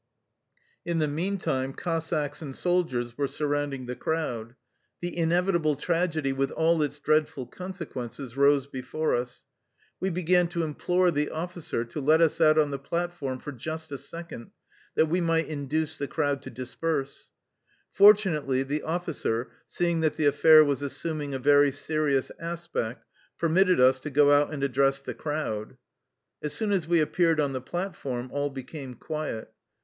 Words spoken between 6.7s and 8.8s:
its dreadful consequences rose